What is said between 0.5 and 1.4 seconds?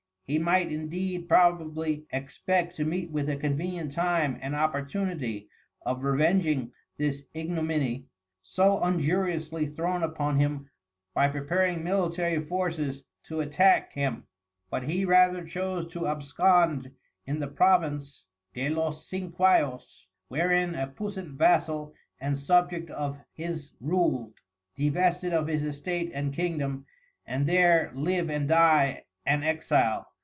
indeed